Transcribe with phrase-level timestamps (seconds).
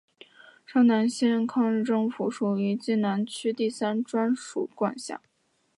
[0.65, 5.21] 沙南县抗日政府属于冀南区第三专署管辖。